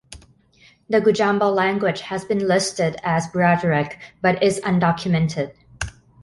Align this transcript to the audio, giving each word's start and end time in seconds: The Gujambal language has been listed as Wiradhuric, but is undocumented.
The 0.89 0.99
Gujambal 0.99 1.53
language 1.53 2.01
has 2.01 2.25
been 2.25 2.39
listed 2.47 2.95
as 3.03 3.27
Wiradhuric, 3.27 3.99
but 4.19 4.41
is 4.41 4.59
undocumented. 4.61 5.53